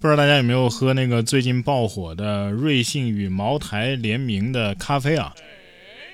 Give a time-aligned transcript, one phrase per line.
[0.00, 5.34] 不知道大家有没有喝那个最近爆火的瑞幸与茅台联名的咖啡啊？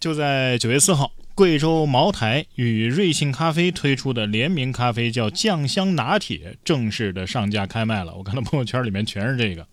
[0.00, 8.14] 就在九月四号，贵州茅台与瑞幸咖啡推出的联名咖啡叫酱香拿铁，正式的上架开卖了。
[8.14, 9.66] 我看到朋友圈里面全是这个，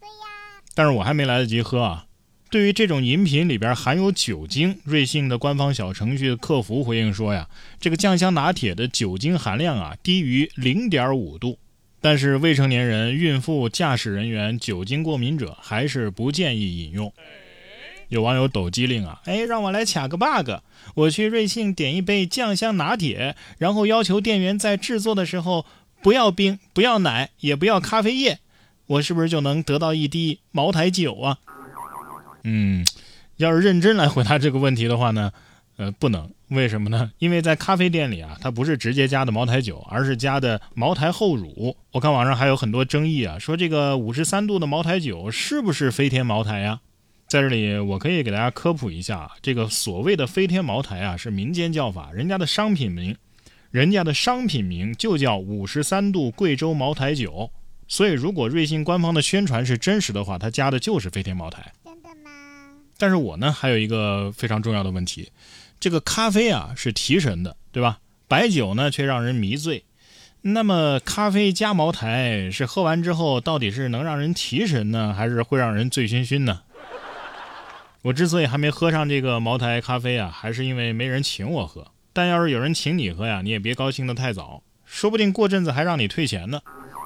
[0.75, 2.05] 但是我还没来得及喝啊。
[2.51, 7.47] 对于这种饮品里边含有酒精，瑞幸的官方小程序客服回应说呀，
[7.79, 11.57] 这个酱香拿铁的酒精含量啊低于零点五度。
[12.03, 17.13] 但是未成年人、孕妇、驾驶人员、酒精过敏者还是不建议饮用。
[18.09, 20.51] 有网友抖机灵啊，哎，让我来卡个 bug，
[20.95, 25.65] 我去瑞幸点一杯酱香拿铁，然后要求店员在制作的时候
[26.01, 28.39] 不要冰、不要奶、也不要咖啡液，
[28.85, 31.37] 我是不是就能得到一滴茅台酒啊？
[32.43, 32.85] 嗯，
[33.37, 35.31] 要是认真来回答这个问题的话呢？
[35.77, 37.11] 呃，不能，为什么呢？
[37.17, 41.75] 因为在咖啡店里啊，它不是直接加的茅台酒，而是加的茅台后乳。
[41.91, 46.79] 我看网上还有很多争议啊，说这个五十三度的茅台酒是不是飞天茅台呀？
[47.27, 53.15] 在这里，我可以给大家科普一下，这个所谓的飞天茅台啊，是民间叫法，人家的商品名，
[53.71, 57.49] 人家的商品名就叫五十三度贵州茅台酒。
[57.87, 61.71] 所以，如果瑞幸官方的宣传是真实的话，它加的就是飞天茅台。
[62.97, 65.31] 但是我呢，还有一个非常重要的问题。
[65.79, 67.99] 这个咖啡啊是提神的，对吧？
[68.27, 69.83] 白酒呢却让人迷醉。
[70.41, 76.61] 那么咖啡加茅台是喝完之后到底是能让人提神呢，还是会让人醉醺醺呢？
[78.01, 81.87] 我之所以还没喝上这个茅台咖啡啊，还是因为没人请我喝。
[82.11, 86.61] 但要是有人请你喝呀，你也别高兴得太早，说不定过阵子还让你退钱呢。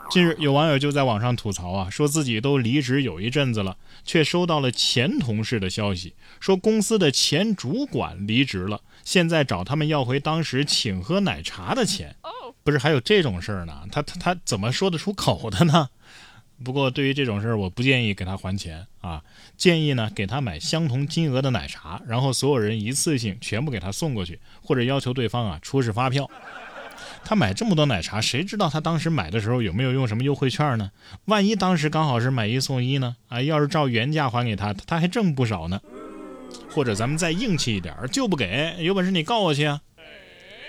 [0.09, 12.15] 近日，有网友就在网上吐槽啊，说自己都离职有一阵子了，却收到了前同事的消息，说公司的前主管离职了，现在找他们要回当时请喝奶茶的钱。
[12.63, 13.83] 不是还有这种事儿呢？
[13.91, 15.89] 他他他怎么说得出口的呢？
[16.63, 19.21] 不过对于这种事儿，我不建议给他还钱啊，
[19.57, 26.29] 建议呢给他买相同金额的奶茶，然后所有人一次性全部给他送过去，或者要求对方啊出示发票。
[27.29, 30.89] 他买这么多奶茶，谁知道他当时买的时候有没有用什么优惠券呢？
[31.25, 33.17] 万一当时刚好是买一送一呢？
[33.27, 35.81] 啊，要是照原价还给他，他还挣不少呢。
[36.71, 39.81] 或者咱们再硬气一点，就不给，有本事你告我去啊！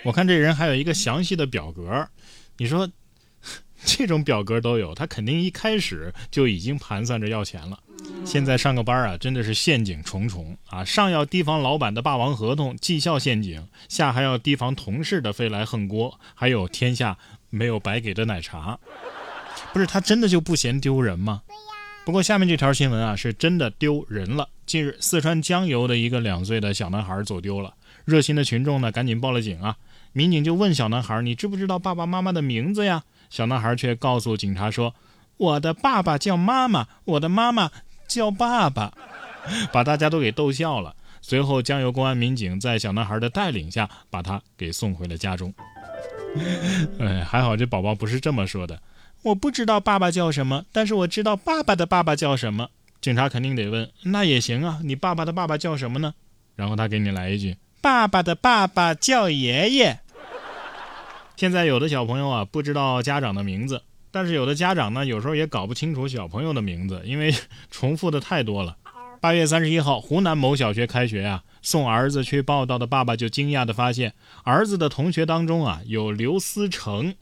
[0.03, 2.09] 我看这人还有一个详细的表格，
[2.57, 2.91] 你说
[3.87, 7.79] 这种表格都有，他肯定一开始就已经盘算着要钱了。
[8.25, 10.85] 现在上个班啊，真的是陷阱重重啊！
[10.85, 17.17] 上要提防老板的霸王合同、绩效陷阱，下还要提防同事的飞来横锅，还有天下
[17.49, 18.79] 没有白给的奶茶。
[19.73, 21.41] 不是他真的就不嫌丢人吗？
[22.05, 24.49] 不过下面这条新闻啊，是真的丢人了。
[24.67, 29.77] 近日，四川江油的一个两岁的小男孩走丢了，热心的群众呢赶紧报了警啊。
[30.13, 34.95] 民警就问小男孩：“你知不知道爸爸妈妈的名字呀？”小男孩却告诉警察说
[35.39, 37.71] ：“我的爸爸叫妈妈，我的妈妈。”
[38.09, 38.93] 叫爸爸，
[39.71, 40.97] 把大家都给逗笑了。
[41.21, 45.53] 随后，江油公安民警在小男孩的带领下，把他给送回了家中。
[47.01, 48.81] 哎，还好这宝宝不是这么说的。
[49.23, 52.71] 我不知道爸爸叫什么，但是我知道爸爸的爸爸叫什么。
[53.01, 56.15] 警察肯定得问，那也行啊，你爸爸的爸爸叫什么呢？
[56.57, 60.01] 然后他给你来一句：爸爸的爸爸叫爷爷。
[61.37, 63.83] 现在有的小朋友啊，不知道家长的名字。
[64.11, 67.35] 但是有的家长呢，有时候也搞不清楚小朋友的名字，因为
[67.71, 68.77] 重复的太多了。
[69.21, 74.15] 八月三十一号，湖南某小学开学啊，送儿子去报道的爸爸就惊讶地发现，
[74.45, 77.15] 儿子的同学当中啊，有刘思成、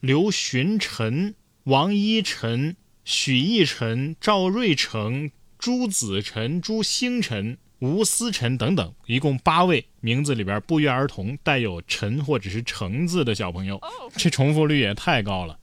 [0.00, 13.78] 刘寻晨、王一晨、许逸晨、赵瑞成、朱子晨、朱星辰、吴思辰等等，一共八位名字里边不约而同带有“陈”或者是“成”字的小朋友，
[14.16, 15.58] 这重复率也太高了。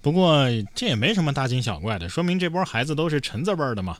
[0.00, 3.98] 不过这也没什么大惊小怪的，说明这波孩子都是陈字辈的嘛。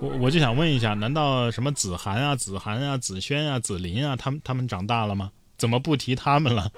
[0.00, 5.30] 我我就想问一下，难道什么子涵啊、子涵啊、子轩啊、子林啊，他们他们长大了吗？
[5.56, 6.70] 怎么不提他们了？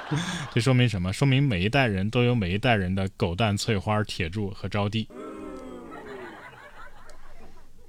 [0.52, 1.12] 这说明什么？
[1.12, 5.06] 说明每一代人都有每一代人的狗蛋、翠花、铁柱和招娣。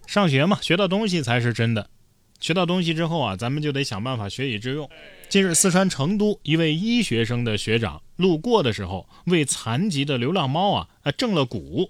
[0.05, 1.89] 上学嘛，学到东西才是真的。
[2.39, 4.89] 学到东西之后啊，咱们就得想办法学以致用。
[5.29, 11.89] 近日，四川成都一位医学生的学长路过的时候，为残疾的流浪猫啊啊正了骨。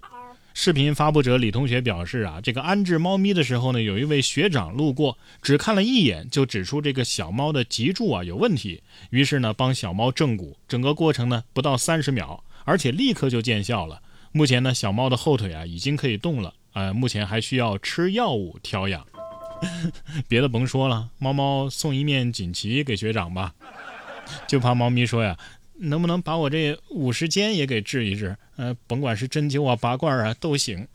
[0.54, 14.02] 视频发布者李同学表示啊，这个安置猫咪的时候呢，有一位学长路过，只看了一眼就指出这个小猫的脊柱啊有问题，于是呢帮小猫正骨，整个过程呢不到三十秒，而且立刻就见效了。
[14.32, 19.06] 目前呢小猫的后腿啊已经可以动了，呃，目前还需要吃药物调养。
[20.28, 23.54] 别的甭说了，猫猫送一面锦旗给学长吧，
[24.48, 25.38] 就怕猫咪说呀，
[25.80, 28.36] 能不能把我这五十肩也给治一治？
[28.56, 30.88] 呃，甭管是针灸啊、拔罐啊都行。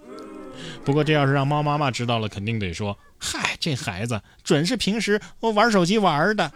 [0.84, 6.52] 不过这要是让猫妈妈知道了，肯定得说：“嗨，这孩子准是平时我玩手机玩的。”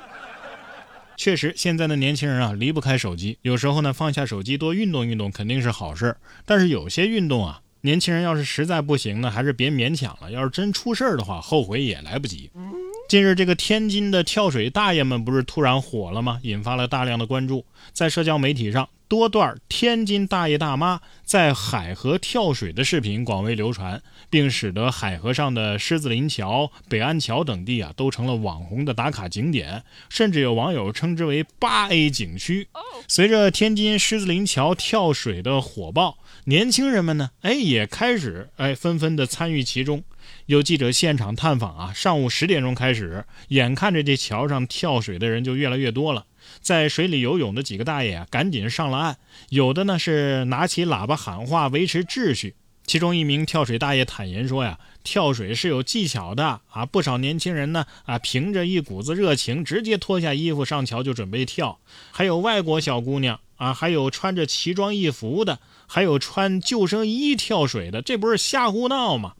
[1.17, 6.15] 确实，现在的年轻人啊离不开手机，有时候呢放下手机多运动运动肯定是好事
[6.45, 10.29] 但是有些运动啊，年轻人要是实在不行呢，还是别勉强了。
[10.33, 12.51] 要是真出事儿的话，后悔也来不及。
[13.09, 16.41] 近日，这个天津的跳水大爷们不是突然火了吗？
[16.43, 18.89] 引发了大量的关注，在社交媒体上。
[19.09, 32.67] 多段天津大爷大妈在海河跳水的视频广为流传，并使得海河上的狮子林桥、北安桥等地啊都成了网红的打卡景点，甚至有网友称之为“八 A 景区”。
[33.07, 40.03] 随着天津狮子林桥跳水的火爆，年轻人们呢，哎，也开始哎纷纷的参与其中。
[40.47, 46.27] 有记者现场探访啊，上午十点钟开始，眼看着这桥上跳水的人就越来越多了。
[46.61, 49.17] 在水里游泳的几个大爷啊，赶紧上了岸。
[49.49, 52.55] 有的呢是拿起喇叭喊话维持秩序。
[52.87, 61.81] 其中一名跳水大爷坦言说呀：“跳水是有技巧的啊，不少年轻人呢啊，凭着一股子热情，直接脱下衣服上桥就准备跳。
[62.13, 65.59] 还有外国小姑娘啊，还有穿着奇装异服的，
[65.89, 69.35] 还有穿救生衣跳水的，这不是瞎胡闹吗？”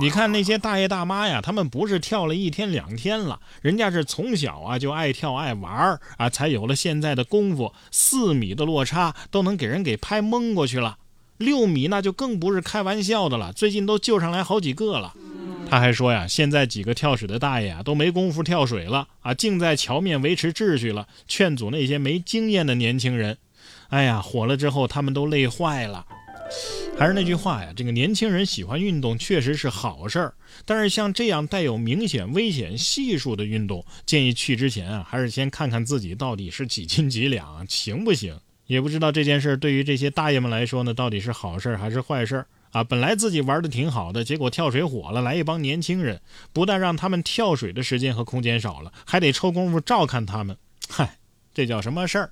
[0.00, 7.72] 你看那些大爷大妈呀，他们不是跳了一天两天了，人家是从小啊就爱跳爱玩儿啊，才有了现在的功夫。
[7.90, 10.96] 四米的落差都能给人给拍蒙过去了，
[11.36, 13.52] 六米那就更不是开玩笑的了。
[13.52, 15.12] 最近都救上来好几个了。
[15.68, 23.36] 他还说呀，现在几个跳水的大爷啊都没工夫跳水了啊，净在桥面维持秩序了，劝阻那些没经验的年轻人。
[23.88, 26.06] 哎呀，火了之后他们都累坏了。
[26.98, 30.34] 还是那句话呀，这个年轻人喜欢运动确实是好事儿，
[30.64, 38.38] 但是像这样带有明显危险系数的运动，建议去之前啊，还是先看看自己到底是几斤几两，行不行？
[38.68, 42.84] 也不知道这件事对于这些大爷们来说呢，到底是好事儿还是坏事儿啊？
[42.84, 46.20] 本来自己玩的挺好的，结果跳水火了，来一帮年轻人，
[46.52, 50.56] 不但让他们跳水的时间和空间少了，还得抽功夫照看他们，
[50.88, 51.18] 嗨，
[51.52, 52.30] 这叫什么事儿？